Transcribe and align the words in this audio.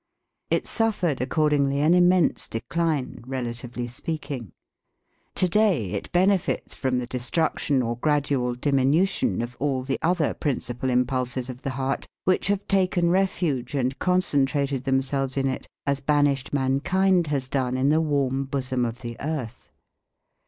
It 0.49 0.65
suffered 0.65 1.21
accordingly 1.21 1.79
an 1.79 1.93
immense 1.93 2.47
decline, 2.47 3.23
relatively 3.27 3.85
speaking. 3.85 4.51
To 5.35 5.47
day 5.47 5.91
it 5.91 6.11
benefits 6.11 6.73
from 6.73 6.97
the 6.97 7.05
destruction 7.05 7.83
or 7.83 7.97
gradual 7.99 8.55
diminution 8.55 9.43
of 9.43 9.55
all 9.59 9.83
the 9.83 9.99
other 10.01 10.33
principal 10.33 10.89
impulses 10.89 11.51
of 11.51 11.61
the 11.61 11.69
heart 11.77 12.07
which 12.23 12.47
have 12.47 12.67
taken 12.67 13.11
refuge 13.11 13.75
and 13.75 13.99
concentrated 13.99 14.85
themselves 14.85 15.37
in 15.37 15.45
it 15.45 15.67
as 15.85 15.99
banished 15.99 16.51
mankind 16.51 17.27
has 17.27 17.47
done 17.47 17.77
in 17.77 17.89
the 17.89 18.01
warm 18.01 18.45
bosom 18.45 18.85
of 18.85 19.01
the 19.01 19.15
earth. 19.19 19.69